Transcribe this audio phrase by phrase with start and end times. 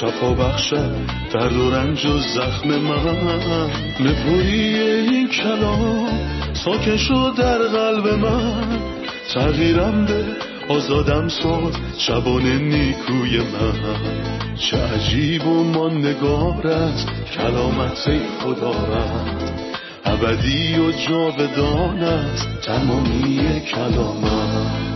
[0.00, 0.94] شفا بخشد
[1.32, 3.70] درد و رنج و زخم من.
[4.00, 6.08] نپویی این کلام
[6.52, 8.78] ساکن شد در قلب من.
[9.34, 10.24] تغییرم به
[10.68, 14.54] آزادم ساد شبان نیکوی من.
[14.56, 18.08] چه عجیب و ماندگار است کلامت
[18.40, 19.52] خدا رد
[20.04, 24.93] ابدی و جاودان است تمامی کلامت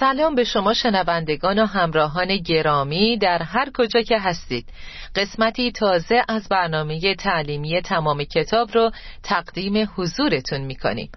[0.00, 4.68] سلام به شما شنوندگان و همراهان گرامی در هر کجا که هستید.
[5.14, 8.90] قسمتی تازه از برنامه تعلیمی تمام کتاب رو
[9.22, 11.10] تقدیم حضورتون می‌کنیم.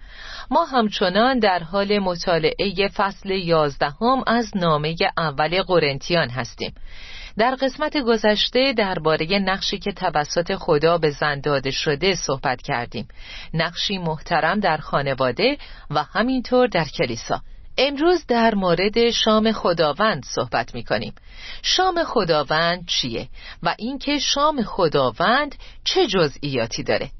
[0.50, 6.74] ما همچنان در حال مطالعه فصل یازدهم از نامه اول قرنتیان هستیم.
[7.38, 13.08] در قسمت گذشته درباره نقشی که توسط خدا به زن داده شده صحبت کردیم.
[13.54, 15.58] نقشی محترم در خانواده
[15.90, 17.40] و همینطور در کلیسا.
[17.82, 21.14] امروز در مورد شام خداوند صحبت می کنیم
[21.62, 23.28] شام خداوند چیه
[23.62, 27.10] و اینکه شام خداوند چه جزئیاتی داره؟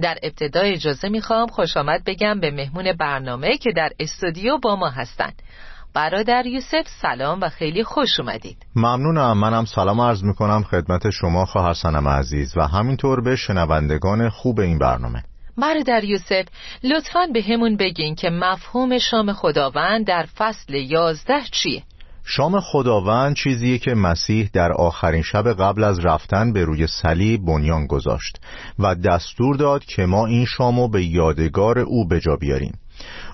[0.00, 4.88] در ابتدای اجازه می‌خوام خوش آمد بگم به مهمون برنامه که در استودیو با ما
[4.88, 5.42] هستند.
[5.94, 8.66] برادر یوسف سلام و خیلی خوش اومدید.
[8.76, 9.38] ممنونم.
[9.38, 10.62] منم سلام عرض می‌کنم.
[10.62, 15.22] خدمت شما خواهر عزیز و همینطور به شنوندگان خوب این برنامه.
[15.58, 16.44] برادر یوسف
[16.84, 21.82] لطفا به همون بگین که مفهوم شام خداوند در فصل یازده چیه؟
[22.24, 27.86] شام خداوند چیزیه که مسیح در آخرین شب قبل از رفتن به روی صلیب بنیان
[27.86, 28.40] گذاشت
[28.78, 32.79] و دستور داد که ما این شامو به یادگار او بجا بیاریم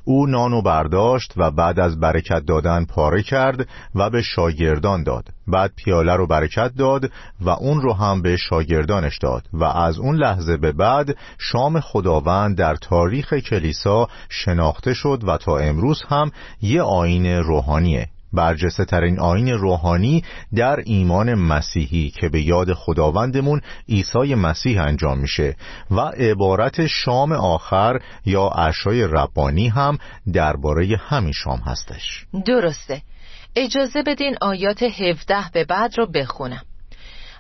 [0.09, 5.29] او نانو برداشت و بعد از برکت دادن پاره کرد و به شاگردان داد.
[5.47, 10.17] بعد پیاله رو برکت داد و اون رو هم به شاگردانش داد و از اون
[10.17, 16.31] لحظه به بعد شام خداوند در تاریخ کلیسا شناخته شد و تا امروز هم
[16.63, 18.09] یه آین روحانیه.
[18.33, 25.57] برجسته ترین آین روحانی در ایمان مسیحی که به یاد خداوندمون عیسی مسیح انجام میشه
[25.91, 29.99] و عبارت شام آخر یا عشای ربانی هم
[30.33, 32.27] درباره همین شام هستش.
[32.47, 33.03] درسته.
[33.57, 36.63] اجازه بدین آیات 17 به بعد رو بخونم.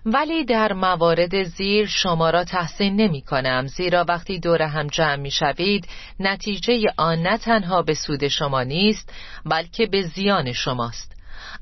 [0.08, 3.66] ولی در موارد زیر شما را تحسین نمی کنم.
[3.66, 5.88] زیرا وقتی دور هم جمع می شوید
[6.20, 9.12] نتیجه آن نه تنها به سود شما نیست
[9.44, 11.15] بلکه به زیان شماست.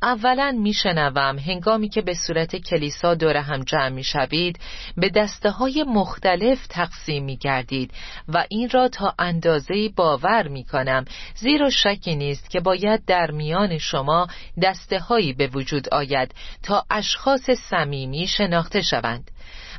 [0.04, 1.38] اولا میشنوم.
[1.38, 4.59] هنگامی که به صورت کلیسا دور هم جمع می‌شوید
[4.97, 7.91] به دسته های مختلف تقسیم می گردید
[8.28, 11.04] و این را تا اندازه باور می کنم
[11.34, 14.26] زیرا شکی نیست که باید در میان شما
[14.62, 19.31] دسته هایی به وجود آید تا اشخاص صمیمی شناخته شوند.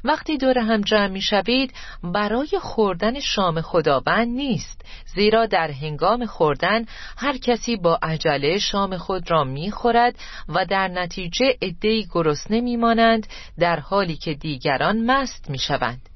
[0.03, 6.86] وقتی دور هم جمع می شوید برای خوردن شام خداوند نیست زیرا در هنگام خوردن
[7.18, 10.16] هر کسی با عجله شام خود را می خورد
[10.50, 13.28] و در نتیجه عدهای گرسنه می مانند
[13.59, 16.09] در حالی که دیگران مست می شوند.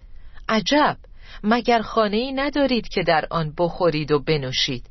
[0.50, 0.98] عجب!
[1.44, 4.86] مگر خانه ای ندارید که در آن بخورید و بنوشید؟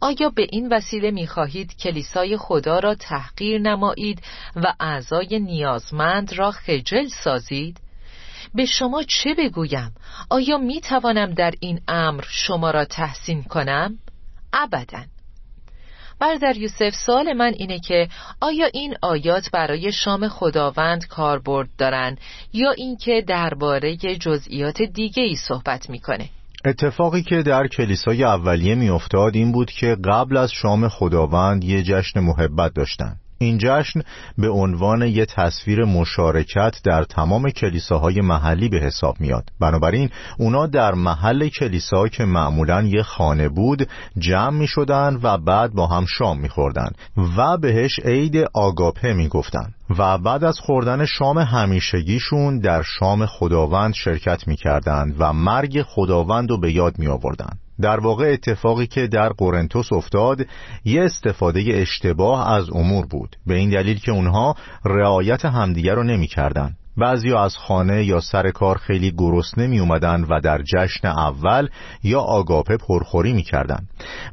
[0.00, 4.22] آیا به این وسیله می خواهید کلیسای خدا را تحقیر نمایید
[4.56, 7.80] و اعضای نیازمند را خجل سازید؟
[8.54, 9.94] به شما چه بگویم؟
[10.30, 13.98] آیا می توانم در این امر شما را تحسین کنم؟
[14.52, 15.02] ابدا
[16.20, 18.08] برادر یوسف سوال من اینه که
[18.40, 22.18] آیا این آیات برای شام خداوند کاربرد دارند
[22.52, 26.28] یا اینکه درباره جزئیات دیگه ای صحبت می‌کنه
[26.64, 32.20] اتفاقی که در کلیسای اولیه میافتاد این بود که قبل از شام خداوند یه جشن
[32.20, 34.00] محبت داشتند این جشن
[34.38, 39.44] به عنوان یک تصویر مشارکت در تمام کلیساهای محلی به حساب میاد.
[39.60, 43.88] بنابراین اونا در محل کلیسا که معمولا یه خانه بود
[44.18, 46.90] جمع می شدن و بعد با هم شام می خوردن
[47.36, 53.94] و بهش عید آگاپه می گفتن و بعد از خوردن شام همیشگیشون در شام خداوند
[53.94, 59.06] شرکت می کردن و مرگ خداوند رو به یاد می آوردن در واقع اتفاقی که
[59.06, 60.46] در قرنتوس افتاد
[60.84, 64.54] یه استفاده اشتباه از امور بود به این دلیل که اونها
[64.84, 66.76] رعایت همدیگر رو نمی کردن.
[66.96, 71.68] بعضی از خانه یا سر کار خیلی گرسنه می اومدن و در جشن اول
[72.02, 73.86] یا آگاپه پرخوری می کردن.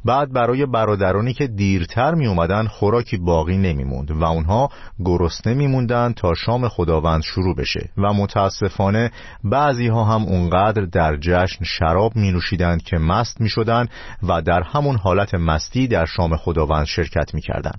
[0.04, 4.68] بعد برای برادرانی که دیرتر می اومدن خوراکی باقی نمی موند و اونها
[5.04, 9.10] گرسنه می موندن تا شام خداوند شروع بشه و متاسفانه
[9.44, 13.88] بعضی ها هم اونقدر در جشن شراب می نوشیدند که مست می شدن
[14.22, 17.72] و در همون حالت مستی در شام خداوند شرکت می کردن.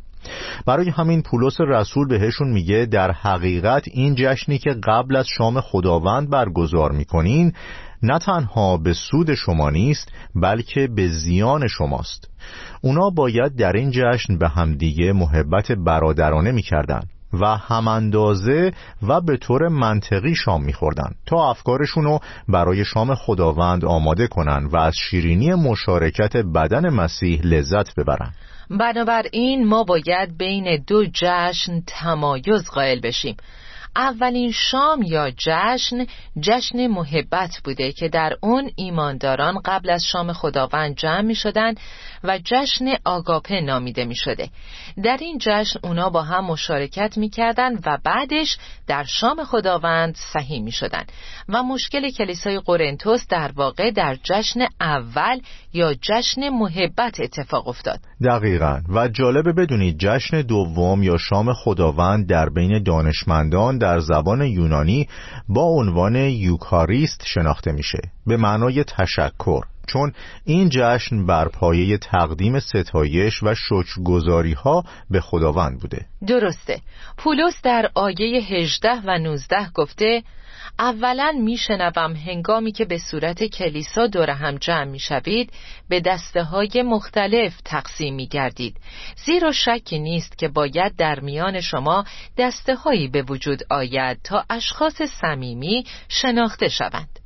[0.66, 6.30] برای همین پولس رسول بهشون میگه در حقیقت این جشنی که قبل از شام خداوند
[6.30, 7.54] برگزار می‌کنین
[8.04, 12.30] نه تنها به سود شما نیست بلکه به زیان شماست.
[12.82, 17.02] اونا باید در این جشن به همدیگه محبت برادرانه می‌کردن
[17.34, 18.72] و هم اندازه
[19.08, 24.94] و به طور منطقی شام میخوردن تا افکارشونو برای شام خداوند آماده کنن و از
[25.10, 28.32] شیرینی مشارکت بدن مسیح لذت ببرن.
[28.70, 33.38] بنابراین ما باید بین دو جشن تمایز قائل بشیم.
[33.96, 36.06] اولین شام یا جشن
[36.40, 41.74] جشن محبت بوده که در اون ایمانداران قبل از شام خداوند جمع می شدن
[42.24, 44.50] و جشن آگاپه نامیده می شده.
[45.04, 48.58] در این جشن اونا با هم مشارکت می کردن و بعدش
[48.88, 51.04] در شام خداوند صحیح می شدن.
[51.50, 55.40] و مشکل کلیسای قرنتوس در واقع در جشن اول
[55.74, 58.82] یا جشن محبت اتفاق افتاد؟ دقیقا.
[58.90, 65.08] و جالبه بدونید جشن دوم یا شام خداوند در بین دانشمندان در زبان یونانی
[65.50, 68.00] با عنوان یوکاریست شناخته میشه.
[68.28, 69.62] به معنای تشکر.
[69.90, 70.14] چون
[70.46, 76.06] این جشن بر پایه تقدیم ستایش و شکرگزاری ها به خداوند بوده.
[76.28, 76.82] درسته.
[77.18, 80.24] پولس در آیه 18 و 19 گفته
[80.80, 85.52] اولا میشنوم هنگامی که به صورت کلیسا دور هم جمع می‌شوید
[85.90, 88.78] به دسته های مختلف تقسیم می گردید
[89.26, 92.06] زیرا شکی نیست که باید در میان شما
[92.38, 97.19] دسته هایی به وجود آید تا اشخاص صمیمی شناخته شوند.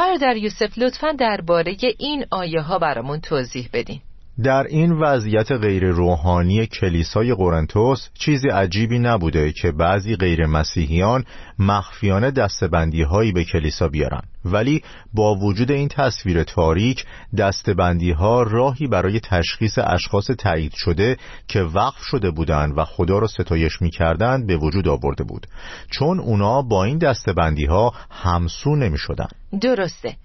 [0.00, 4.00] برادر یوسف لطفا درباره این آیه ها برامون توضیح بدین.
[4.42, 11.24] در این وضعیت غیر روحانی کلیسای قرنتوس چیزی عجیبی نبوده که بعضی غیر مسیحیان
[11.58, 14.22] مخفیانه دستبندی هایی به کلیسا بیارن.
[14.44, 14.82] ولی
[15.14, 17.04] با وجود این تصویر تاریک
[17.38, 21.16] دستبندی ها راهی برای تشخیص اشخاص تایید شده
[21.48, 25.46] که وقف شده بودند و خدا را ستایش می‌کردند به وجود آورده بود.
[25.90, 29.28] چون اونا با این دستبندی ها همسو نمی شدن.
[29.60, 30.16] درسته.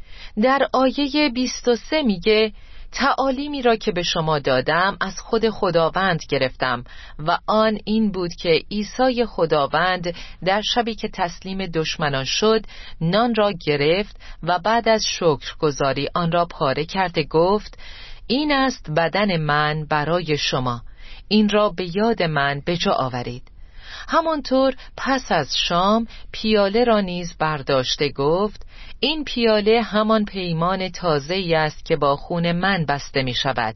[0.44, 2.52] در آیه 23 میگه
[2.96, 6.84] تعالیمی را که به شما دادم از خود خداوند گرفتم
[7.20, 10.16] و آن این بود که عیسی خداوند
[10.46, 12.66] در شبی که تسلیم دشمنان شد
[13.02, 17.80] نان را گرفت و بعد از شکرگزاری آن را پاره کرده گفت
[18.28, 20.82] این است بدن من برای شما
[21.28, 23.55] این را به یاد من به جا آورید.
[24.08, 28.66] همانطور پس از شام پیاله را نیز برداشته گفت
[29.00, 33.76] این پیاله همان پیمان تازه است که با خون من بسته می شود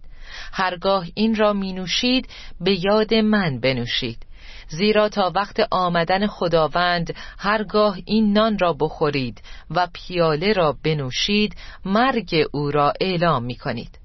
[0.53, 2.29] هرگاه این را می نوشید
[2.61, 4.25] به یاد من بنوشید.
[4.67, 11.55] زیرا تا وقت آمدن خداوند هرگاه این نان را بخورید و پیاله را بنوشید
[11.85, 13.99] مرگ او را اعلام می کنید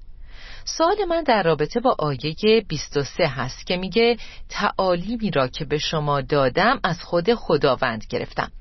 [0.67, 4.17] سوال من در رابطه با آیه 23 هست که میگه
[4.49, 8.51] تعالیمی را که به شما دادم از خود خداوند گرفتم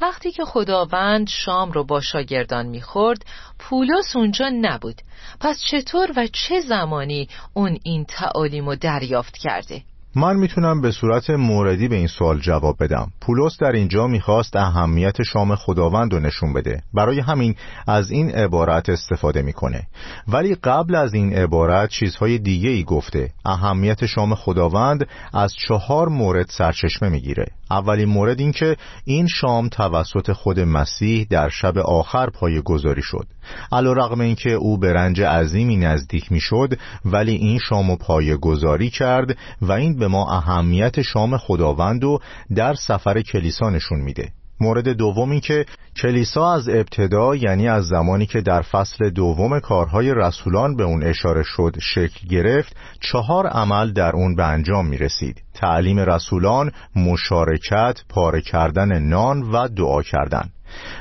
[0.00, 3.26] وقتی که خداوند شام رو با شاگردان می‌خورد
[3.58, 5.02] پولس اونجا نبود
[5.40, 9.82] پس چطور و چه زمانی اون این تعالیم رو دریافت کرده؟
[10.16, 13.12] من می‌تونم به صورت موردی به این سوال جواب بدم.
[13.20, 16.82] پولس در اینجا می‌خواست اهمیت شام خداوند رو نشون بده.
[16.94, 17.54] برای همین
[17.86, 19.82] از این عبارت استفاده می‌کنه.
[20.28, 23.30] ولی قبل از این عبارت چیزهای دیگه ای گفته.
[23.44, 27.46] اهمیت شام خداوند از چهار مورد سرچشمه می‌گیره.
[27.70, 33.26] اولین مورد این که این شام توسط خود مسیح در شب آخر پای گذاری شد.
[33.72, 38.36] علا رقم این که او به رنج عظیمی نزدیک می‌شد ولی این شام و پای
[38.36, 42.18] گذاری کرد و این به ما اهمیت شام خداوند و
[42.54, 44.32] در سفر کلیسا نشون میده.
[44.60, 45.66] مورد دوم این که
[45.96, 51.42] کلیسا از ابتدا یعنی از زمانی که در فصل دوم کارهای رسولان به اون اشاره
[51.42, 58.40] شد شکل گرفت چهار عمل در اون به انجام می رسید تعلیم رسولان، مشارکت، پاره
[58.40, 60.50] کردن نان و دعا کردن.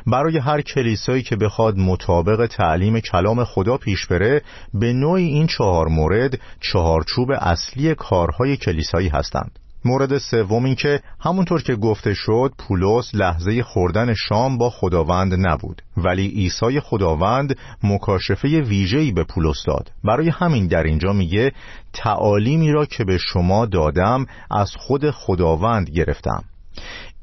[0.07, 4.41] برای هر کلیسایی که بخواد مطابق تعلیم کلام خدا پیش بره
[4.73, 9.59] به نوعی این چهار مورد چهارچوب اصلی کارهای کلیسایی هستند.
[9.85, 15.81] مورد سوم این که همونطور که گفته شد پولس لحظه خوردن شام با خداوند نبود
[15.97, 19.91] ولی عیسی خداوند مکاشفه ویژه‌ای به پولس داد.
[20.03, 21.51] برای همین در اینجا میگه
[21.93, 26.43] تعالیمی را که به شما دادم از خود خداوند گرفتم.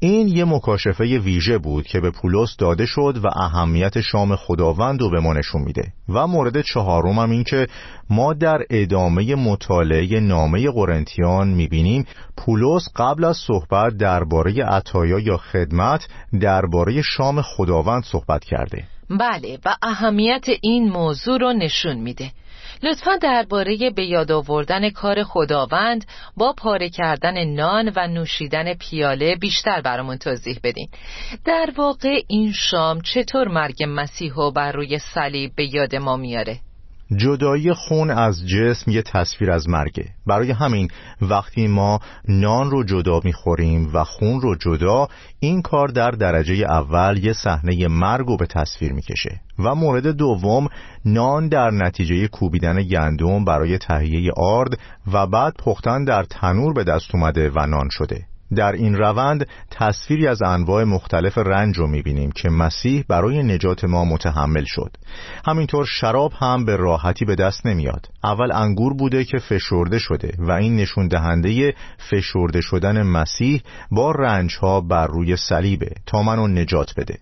[0.01, 5.09] این یه مکاشفه ویژه بود که به پولس داده شد و اهمیت شام خداوند رو
[5.09, 5.93] به ما نشون میده.
[6.09, 7.67] و مورد چهارم هم این که
[8.09, 12.05] ما در ادامه مطالعه نامه قرنتیان می‌بینیم
[12.37, 16.07] پولس قبل از صحبت درباره عطایا یا خدمت
[16.41, 18.83] درباره شام خداوند صحبت کرده.
[19.09, 22.31] بله و اهمیت این موضوع رو نشون میده.
[22.83, 26.05] لطفا درباره به یاد آوردن کار خداوند
[26.37, 30.87] با پاره کردن نان و نوشیدن پیاله بیشتر برامون توضیح بدین.
[31.45, 36.59] در واقع این شام چطور مرگ مسیح و بر روی صلیب به یاد ما میاره؟
[37.15, 40.05] جدایی خون از جسم یه تصویر از مرگه.
[40.27, 40.87] برای همین
[41.21, 45.07] وقتی ما نان رو جدا می‌خوریم و خون رو جدا
[45.39, 49.41] این کار در درجه اول یه صحنه مرگ رو به تصویر می‌کشه.
[49.59, 50.67] و مورد دوم
[51.05, 54.79] نان در نتیجه کوبیدن گندم برای تهیه آرد
[55.13, 58.28] و بعد پختن در تنور به دست اومده و نان شده.
[58.55, 64.05] در این روند تصویری از انواع مختلف رنج رو می‌بینیم که مسیح برای نجات ما
[64.05, 64.91] متحمل شد.
[65.47, 68.09] همینطور شراب هم به راحتی به دست نمیاد.
[68.23, 74.57] اول انگور بوده که فشرده شده و این نشون دهنده فشرده شدن مسیح با رنج
[74.61, 77.17] ها بر روی صلیبه تا منو نجات بده.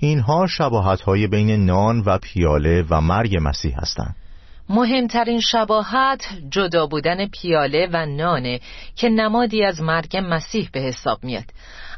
[0.00, 4.16] اینها شباهت های بین نان و پیاله و مرگ مسیح هستند.
[4.72, 8.60] مهمترین شباهت جدا بودن پیاله و نانه
[8.96, 11.44] که نمادی از مرگ مسیح به حساب میاد.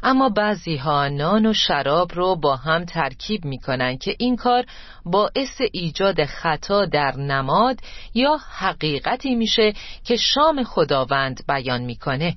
[0.03, 4.65] اما بعضی ها نان و شراب رو با هم ترکیب می‌کنن که این کار
[5.05, 7.79] باعث ایجاد خطا در نماد
[8.13, 12.35] یا حقیقتی میشه که شام خداوند بیان می‌کنه.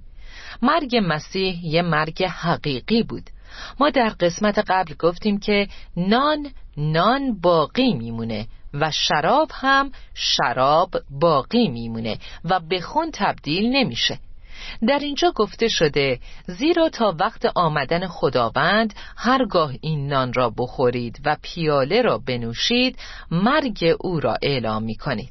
[0.62, 3.31] مرگ مسیح یه مرگ حقیقی بود.
[3.81, 8.47] ما در قسمت قبل گفتیم که نان نان باقی میمونه.
[8.80, 14.18] و شراب هم شراب باقی میمونه و به خون تبدیل نمیشه
[14.88, 21.37] در اینجا گفته شده زیرا تا وقت آمدن خداوند هرگاه این نان را بخورید و
[21.42, 22.99] پیاله را بنوشید
[23.30, 25.30] مرگ او را اعلام می کنید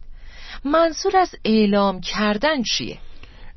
[0.65, 2.97] منظور از اعلام کردن چیه؟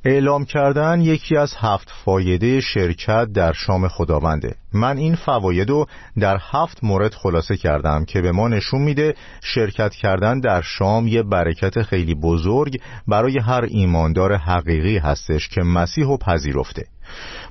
[0.05, 4.55] اعلام کردن یکی از هفت فایده شرکت در شام خداونده.
[4.73, 5.87] من این فواید رو
[6.19, 11.23] در هفت مورد خلاصه کردم که به ما نشون میده شرکت کردن در شام یه
[11.23, 16.85] برکت خیلی بزرگ برای هر ایماندار حقیقی هستش که مسیح و پذیرفته.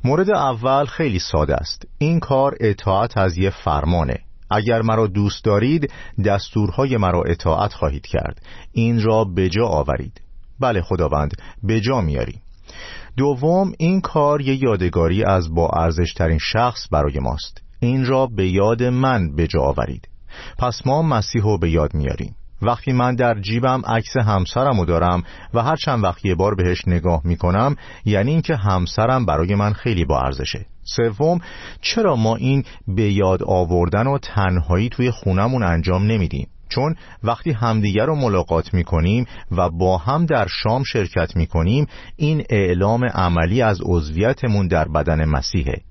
[0.04, 1.88] مورد اول خیلی ساده است.
[1.98, 4.20] این کار اطاعت از یه فرمانه.
[4.52, 5.92] اگر مرا دوست دارید
[6.26, 8.42] دستورهای مرا اطاعت خواهید کرد.
[8.72, 10.27] این را به جا آورید.
[10.60, 11.32] بله خداوند
[11.64, 12.42] به جا میاریم
[13.18, 17.62] دوم این کار یه یادگاری از با ارزشترین شخص برای ماست.
[17.80, 20.08] این را به یاد من به جا آورید.
[20.60, 22.36] پس ما مسیح رو به یاد میاریم.
[22.62, 25.24] وقتی من در جیبم عکس همسرم رو دارم
[25.54, 30.06] و هر چند وقت یه بار بهش نگاه می‌کنم یعنی اینکه همسرم برای من خیلی
[30.06, 30.66] با ارزشه.
[30.84, 31.40] سوم
[31.82, 38.06] چرا ما این به یاد آوردن و تنهایی توی خونمون انجام نمیدیم؟ چون وقتی همدیگر
[38.06, 43.62] رو ملاقات می کنیم و با هم در شام شرکت می کنیم این اعلام عملی
[43.62, 45.82] از عضویتمون در بدن مسیحه.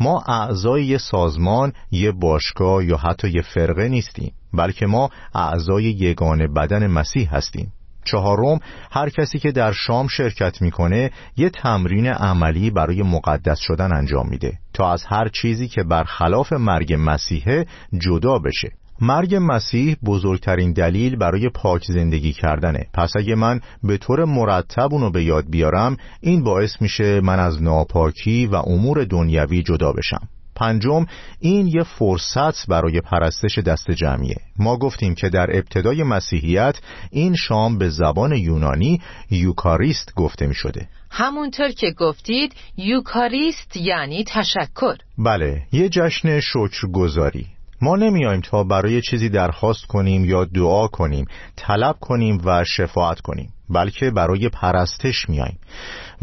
[0.00, 6.54] ما اعضای یه سازمان، یه باشگاه یا حتی یه فرقه نیستیم بلکه ما اعضای یگان
[6.54, 7.72] بدن مسیح هستیم.
[8.04, 8.58] چهارم
[8.90, 14.58] هر کسی که در شام شرکت می‌کنه یه تمرین عملی برای مقدس شدن انجام میده
[14.72, 17.66] تا از هر چیزی که برخلاف مرگ مسیحه
[17.98, 18.79] جدا بشه.
[19.00, 22.86] مرگ مسیح بزرگترین دلیل برای پاک زندگی کردنه.
[22.94, 27.62] پس اگه من به طور مرتب اونو به یاد بیارم این باعث میشه من از
[27.62, 30.28] ناپاکی و امور دنیوی جدا بشم.
[30.56, 31.06] پنجم
[31.38, 34.36] این یه فرصت برای پرستش دست جمعیه.
[34.58, 36.78] ما گفتیم که در ابتدای مسیحیت
[37.10, 44.96] این شام به زبان یونانی یوکاریست گفته می شده همونطور که گفتید یوکاریست یعنی تشکر.
[45.18, 47.46] بله یه جشن شکرگزاری.
[47.82, 51.24] ما نمیاییم تا برای چیزی درخواست کنیم یا دعا کنیم
[51.56, 55.58] طلب کنیم و شفاعت کنیم بلکه برای پرستش میاییم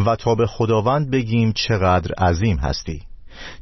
[0.06, 3.02] و تا به خداوند بگیم چقدر عظیم هستی.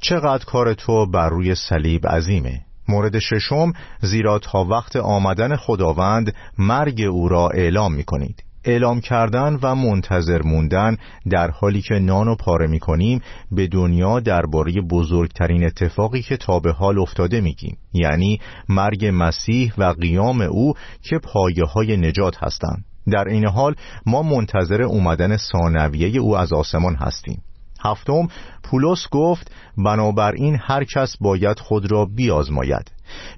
[0.02, 2.62] چقدر کار تو بر روی صلیب عظیمه.
[2.88, 9.60] مورد ششم زیرا تا وقت آمدن خداوند مرگ او را اعلام می کنید اعلام کردن
[9.62, 10.98] و منتظر موندن
[11.30, 16.60] در حالی که نان و پاره می کنیم به دنیا درباره بزرگترین اتفاقی که تا
[16.60, 17.78] به حال افتاده میگیم.
[17.94, 22.86] یعنی مرگ مسیح و قیام او که پایه های نجات هستند.
[23.12, 27.42] در این حال ما منتظر اومدن ثانویه او از آسمان هستیم.
[27.86, 28.27] هفتم
[28.63, 32.92] پولس گفت بنابراین هر کس باید خود را بیازماید.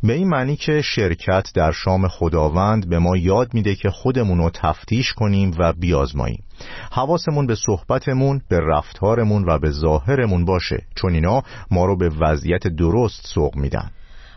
[0.03, 4.49] به این معنی که شرکت در شام خداوند به ما یاد میده که خودمون رو
[4.53, 6.43] تفتیش کنیم و بیازماییم.
[6.91, 12.67] حواسمون به صحبتمون به رفتارمون و به ظاهرمون باشه چون اینا ما رو به وضعیت
[12.67, 13.91] درست سوق میدن.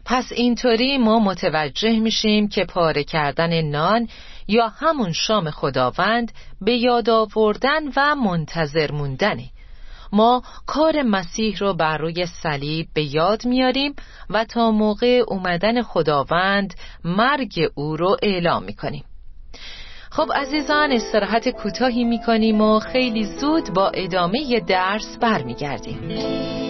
[0.05, 4.09] پس اینطوری ما متوجه میشیم که پاره کردن نان
[4.49, 9.45] یا همون شام خداوند به یاد آوردن و منتظر موندنه.
[10.13, 13.95] ما کار مسیح رو بر روی صلیب به یاد میاریم
[14.31, 16.75] و تا موقع اومدن خداوند
[17.05, 19.05] مرگ او رو اعلام می‌کنیم.
[20.11, 26.70] خب عزیزان استراحت کوتاهی می‌کنیم و خیلی زود با ادامه درس برمیگردیم.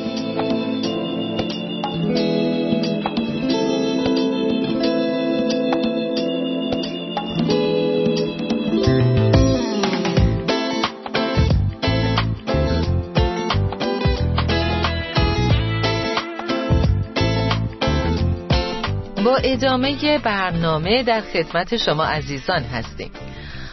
[19.44, 23.10] ادامه برنامه در خدمت شما عزیزان هستیم.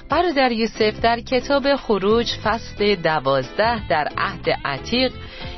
[0.10, 5.14] برادر یوسف در کتاب خروج فصل دوازده در عهد عتیق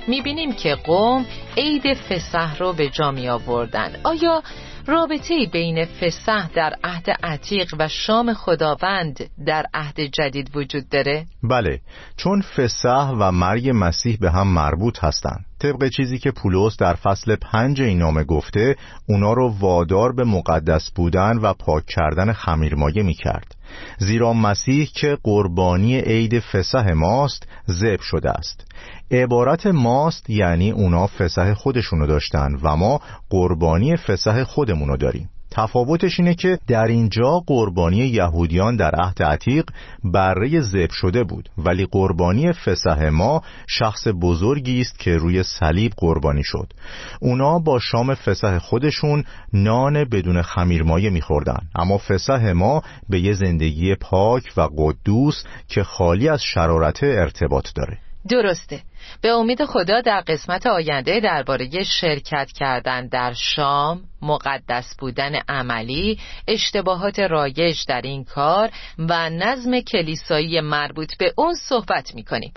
[0.08, 1.26] می‌بینیم که قوم
[1.58, 4.44] عید فسح رو به جا می آوردن آیا
[4.88, 11.80] رابطه بین فسح در عهد عتیق و شام خداوند در عهد جدید وجود داره؟ بله
[12.18, 15.49] چون فسح و مرگ مسیح به هم مربوط هستند.
[15.60, 18.76] طبق چیزی که پولس در فصل پنج این نامه گفته
[19.10, 23.56] اونا رو وادار به مقدس بودن و پاک کردن خمیرمایه می کرد
[23.98, 28.66] زیرا مسیح که قربانی عید فسح ماست زب شده است.
[29.12, 35.30] عبارت ماست یعنی اونا فسح خودشونو داشتن و ما قربانی فسح خودمونو داریم.
[35.60, 39.66] تفاوتش اینه که در اینجا قربانی یهودیان در عهد عتیق
[40.04, 46.44] بره زب شده بود ولی قربانی فسح ما شخص بزرگی است که روی صلیب قربانی
[46.44, 46.74] شد.
[47.22, 49.24] اونا با شام فسح خودشون
[49.54, 51.60] نان بدون خمیرمایه میخوردن.
[51.76, 57.98] اما فسح ما به یه زندگی پاک و قدوس که خالی از شرارت ارتباط داره.
[58.30, 58.82] درسته.
[59.22, 67.20] به امید خدا در قسمت آینده درباره شرکت کردن در شام مقدس بودن عملی اشتباهات
[67.20, 72.54] رایج در این کار و نظم کلیسایی مربوط به اون صحبت می کنیم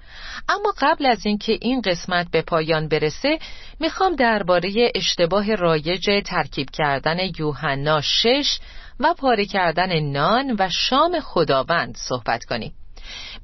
[0.49, 3.39] اما قبل از اینکه این قسمت به پایان برسه
[3.81, 8.59] می‌خوام درباره اشتباه رایج ترکیب کردن یوحنا شش
[9.01, 12.73] و پاره کردن نان و شام خداوند صحبت کنیم.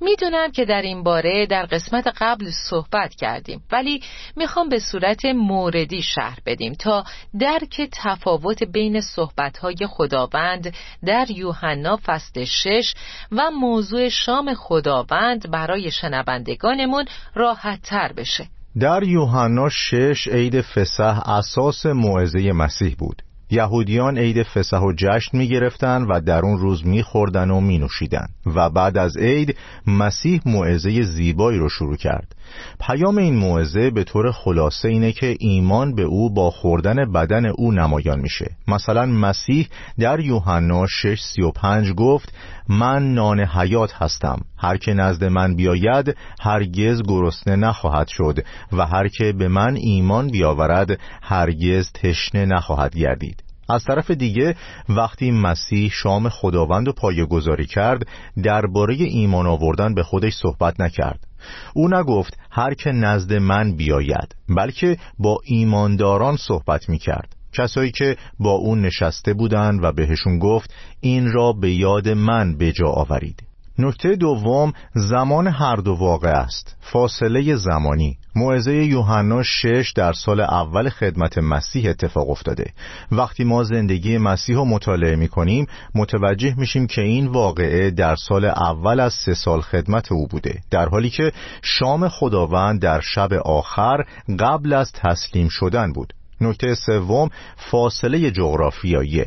[0.00, 4.02] می‌دونم که در این باره در قسمت قبل صحبت کردیم ولی
[4.36, 7.04] می‌خوام به صورت موردی شهر بدیم تا
[7.38, 10.74] درک تفاوت بین صحبتهای خداوند
[11.06, 12.94] در یوحنا فصل شش
[13.32, 17.04] و موضوع شام خداوند برای شنوندگانمون
[17.34, 18.46] راحت تر بشه.
[18.80, 23.22] در یوحنا شش عید فسح اساس موعظه مسیح بود.
[23.50, 27.78] یهودیان عید فسح و جشن می گرفتن و در اون روز می خوردن و می
[27.78, 29.56] نوشیدن و بعد از عید
[29.86, 32.34] مسیح موعظه زیبایی رو شروع کرد.
[32.80, 37.72] پیام این موعظه به طور خلاصه اینه که ایمان به او با خوردن بدن او
[37.72, 38.50] نمایان میشه.
[38.68, 42.32] مثلا مسیح در یوحنا 6:35 گفت
[42.68, 44.40] من نان حیات هستم.
[44.58, 48.38] هر که نزد من بیاید هرگز گرسنه نخواهد شد
[48.72, 53.42] و هر که به من ایمان بیاورد هرگز تشنه نخواهد گردید.
[53.68, 54.54] از طرف دیگه
[54.88, 58.06] وقتی مسیح شام خداوند و پایه گذاری کرد
[58.42, 61.27] درباره ایمان آوردن به خودش صحبت نکرد.
[61.74, 64.34] او نگفت هر که نزد من بیاید.
[64.48, 70.74] بلکه با ایمانداران صحبت می کرد کسایی که با او نشسته بودند و بهشون گفت
[71.00, 73.47] این را به یاد من به جا آورید.
[73.78, 76.76] نکته دوم زمان هر دو واقع است.
[76.80, 78.18] فاصله زمانی.
[78.36, 82.72] موعظه یوحنا شش در سال اول خدمت مسیح اتفاق افتاده.
[83.12, 88.44] وقتی ما زندگی مسیح رو مطالعه می کنیم متوجه میشیم که این واقعه در سال
[88.44, 90.60] اول از سه سال خدمت او بوده.
[90.70, 94.04] در حالی که شام خداوند در شب آخر
[94.38, 96.12] قبل از تسلیم شدن بود.
[96.40, 99.24] نکته سوم فاصله جغرافیایی.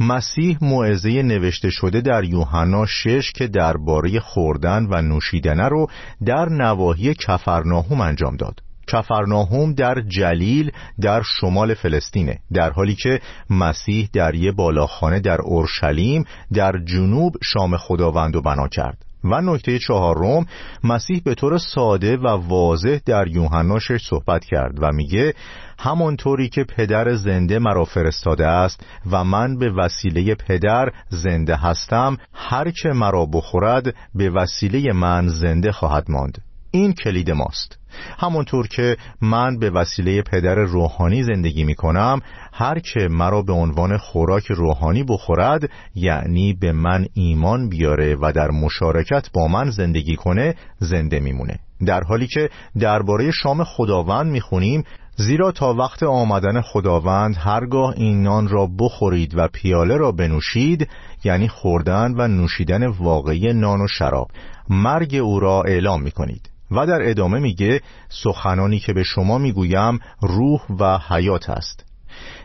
[0.00, 5.86] مسیح موعظه نوشته شده در یوحنا شش که درباره خوردن و نوشیدن رو
[6.24, 8.60] در نواحی کفرناهوم انجام داد.
[8.86, 16.24] کفرناهوم در جلیل در شمال فلسطینه در حالی که مسیح در یه بالاخانه در اورشلیم
[16.52, 19.11] در جنوب شام خداوند و بنا کرد.
[19.24, 20.46] و نکته چهارم
[20.84, 25.34] مسیح به طور ساده و واضح در یوحنا صحبت کرد و میگه
[25.78, 32.70] همانطوری که پدر زنده مرا فرستاده است و من به وسیله پدر زنده هستم هر
[32.70, 36.51] که مرا بخورد به وسیله من زنده خواهد ماند.
[36.72, 37.78] این کلید ماست.
[38.18, 42.20] همونطور که من به وسیله پدر روحانی زندگی می کنم
[42.52, 48.50] هر که مرا به عنوان خوراک روحانی بخورد یعنی به من ایمان بیاره و در
[48.50, 51.58] مشارکت با من زندگی کنه زنده میمونه.
[51.86, 54.84] در حالی که درباره شام خداوند می‌خونیم
[55.16, 60.88] زیرا تا وقت آمدن خداوند هرگاه این نان را بخورید و پیاله را بنوشید
[61.24, 64.30] یعنی خوردن و نوشیدن واقعی نان و شراب
[64.68, 66.51] مرگ او را اعلام می‌کنید.
[66.76, 71.84] و در ادامه میگه سخنانی که به شما می‌گویم روح و حیات است.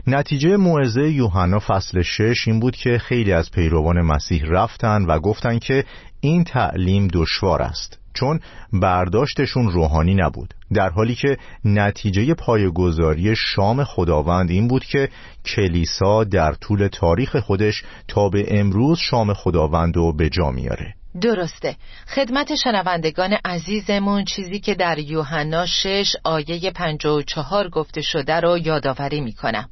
[0.07, 5.59] نتیجه موعظه یوحنا فصل شش این بود که خیلی از پیروان مسیح رفتن و گفتند
[5.59, 5.85] که
[6.21, 8.39] این تعلیم دشوار است چون
[8.73, 10.53] برداشتشون روحانی نبود.
[10.73, 15.09] در حالی که نتیجه پایگذاری شام خداوند این بود که
[15.45, 20.93] کلیسا در طول تاریخ خودش تا به امروز شام خداوند رو به جا میاره.
[21.21, 21.75] درسته.
[22.15, 29.69] خدمت شنوندگان عزیزمون چیزی که در یوحنا 6 آیه 54 گفته شده رو یادآوری می‌کنم.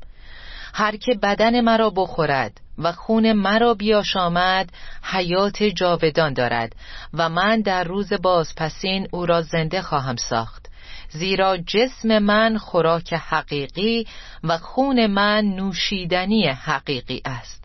[0.73, 4.69] هر که بدن مرا بخورد و خون مرا بیاشامد
[5.03, 6.75] حیات جاودان دارد
[7.13, 10.65] و من در روز بازپسین او را زنده خواهم ساخت.
[11.10, 14.08] زیرا جسم من خوراک حقیقی
[14.43, 17.64] و خون من نوشیدنی حقیقی است.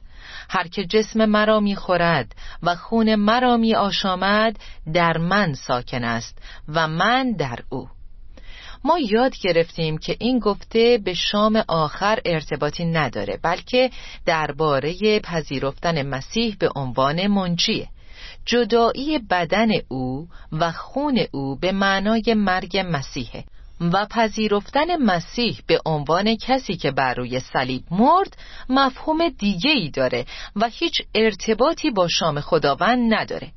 [0.52, 4.56] هر که جسم مرا می‌خورد و خون مرا می آشامد
[4.94, 7.88] در من ساکن است و من در او.
[8.84, 13.90] ما یاد گرفتیم که این گفته به شام آخر ارتباطی نداره بلکه
[14.26, 17.88] درباره پذیرفتن مسیح به عنوان منجیه.
[18.44, 23.44] جدایی بدن او و خون او به معنای مرگ مسیحه.
[23.80, 28.36] و پذیرفتن مسیح به عنوان کسی که بر روی صلیب مرد
[28.68, 33.52] مفهوم دیگه ای داره و هیچ ارتباطی با شام خداوند نداره.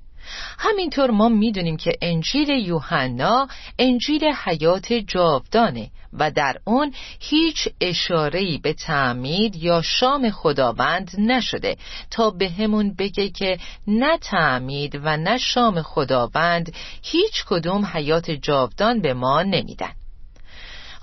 [0.60, 3.48] همینطور ما می‌دونیم که انجیل یوحنا
[3.80, 11.78] انجیل حیات جاودانه و در اون هیچ اشارهی به تعمید یا شام خداوند نشده
[12.12, 13.58] تا به همون بگه که
[13.88, 19.92] نه تعمید و نه شام خداوند هیچ کدوم حیات جاودان به ما نمیدن.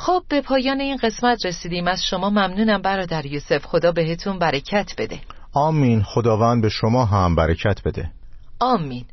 [0.03, 1.89] خب به پایان این قسمت رسیدیم.
[1.89, 3.67] از شما ممنونم برادر یوسف.
[3.67, 5.21] خدا بهتون برکت بده.
[5.55, 6.03] آمین.
[6.03, 8.11] خداوند به شما هم برکت بده.
[8.61, 9.05] آمین.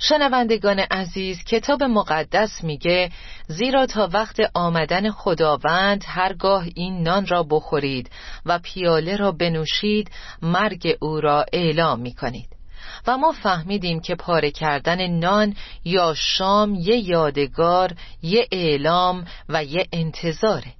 [0.00, 3.10] شنوندگان عزیز کتاب مقدس میگه
[3.46, 8.10] زیرا تا وقت آمدن خداوند هرگاه این نان را بخورید
[8.46, 10.10] و پیاله را بنوشید
[10.42, 12.57] مرگ او را اعلام می‌کنید.
[13.06, 19.86] و ما فهمیدیم که پاره کردن نان یا شام یه یادگار یه اعلام و یه
[19.92, 20.72] انتظاره.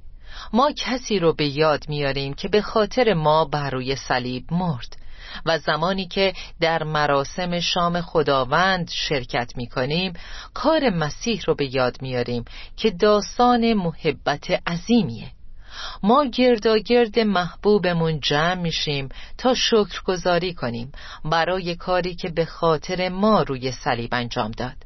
[0.53, 4.97] ما کسی رو به یاد میاریم که به خاطر ما بر روی صلیب مرد
[5.47, 10.13] و زمانی که در مراسم شام خداوند شرکت می کنیم
[10.55, 12.45] کار مسیح رو به یاد میاریم
[12.77, 15.38] که داستان محبت عظیمیه.
[16.03, 20.93] ما گرداگرد محبوبمون جمع میشیم تا شکرگزاری کنیم
[21.25, 24.77] برای کاری که به خاطر ما روی صلیب انجام داد.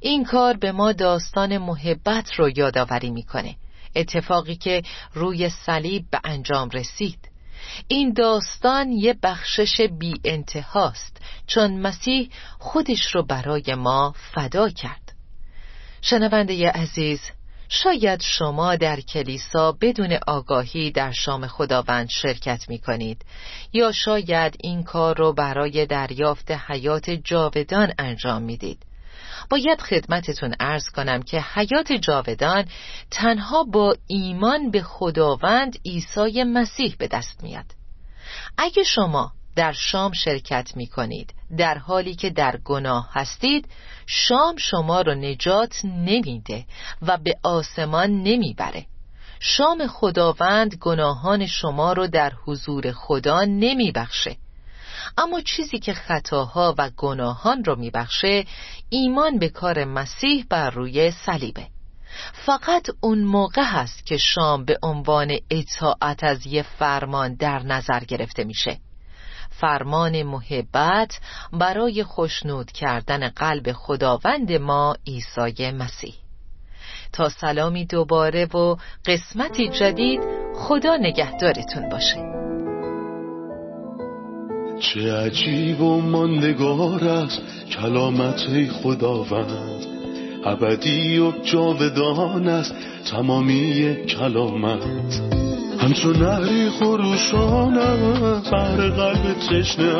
[0.00, 3.56] این کار به ما داستان محبت رو یادآوری می‌کنه
[3.96, 4.82] اتفاقی که
[5.14, 7.18] روی صلیب به انجام رسید.
[7.88, 15.12] این داستان یه بخشش بی انتهاست چون مسیح خودش رو برای ما فدا کرد.
[16.02, 17.20] شنونده عزیز
[17.68, 23.24] شاید شما در کلیسا بدون آگاهی در شام خداوند شرکت می کنید
[23.72, 28.78] یا شاید این کار رو برای دریافت حیات جاودان انجام می‌دید.
[29.50, 32.64] باید خدمتتون ارز کنم که حیات جاودان
[33.10, 37.64] تنها با ایمان به خداوند عیسی مسیح به دست میاد
[38.58, 43.68] اگه شما در شام شرکت می کنید در حالی که در گناه هستید
[44.06, 46.64] شام شما رو نجات نمیده
[47.02, 48.86] و به آسمان نمی‌بره.
[49.40, 54.36] شام خداوند گناهان شما رو در حضور خدا نمیبخشه.
[55.18, 58.44] اما چیزی که خطاها و گناهان رو میبخشه
[58.90, 61.66] ایمان به کار مسیح بر روی صلیبه.
[62.32, 68.44] فقط اون موقع هست که شام به عنوان اطاعت از یه فرمان در نظر گرفته
[68.44, 68.78] میشه.
[69.60, 71.20] فرمان محبت
[71.52, 76.14] برای خوشنود کردن قلب خداوند ما عیسی مسیح.
[77.12, 80.20] تا سلامی دوباره و قسمتی جدید
[80.54, 82.46] خدا نگهدارتون باشه.
[84.80, 87.40] چه عجیب و ماندگار است
[87.70, 89.86] کلامت خداوند.
[90.44, 92.74] ابدی و جاودان است
[93.10, 95.45] تمامی کلامت.
[95.86, 99.94] همچون نهری خروشان است بر قلب تشنه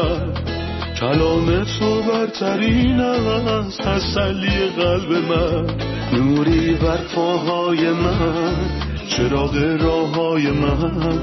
[1.01, 5.67] کلام تو برترین است تسلی قلب من.
[6.13, 8.55] نوری بر پاهای من
[9.09, 11.19] چراغ راه های من.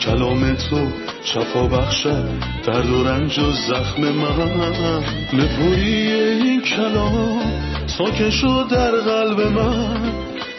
[0.00, 0.88] کلام تو
[1.24, 2.28] شفا بخشد
[2.66, 5.02] درد و رنج و زخم من.
[5.32, 7.40] نپوری این کلام
[7.86, 10.12] ساکن شد در قلب من.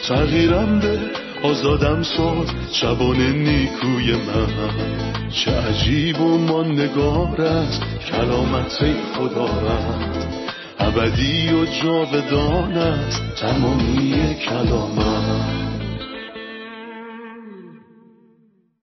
[0.08, 4.48] تغییرم به آزادم ساد شبان نیکوی من.
[5.30, 7.82] چه عجیب و ماندگار است
[8.12, 8.84] کلامت
[9.18, 10.26] خدا رد
[10.80, 15.00] ابدی و جاودان است تمامی کلام